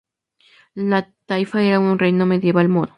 [0.89, 2.89] La taifa era un reino medieval moro.